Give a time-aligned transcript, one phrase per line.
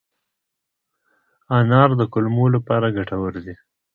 [1.57, 3.55] انار د کولمو لپاره ګټور دی.